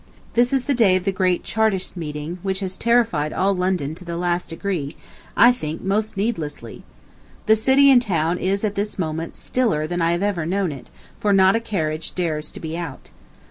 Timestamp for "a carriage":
11.55-12.15